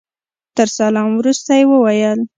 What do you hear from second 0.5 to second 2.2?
تر سلام وروسته يې وويل.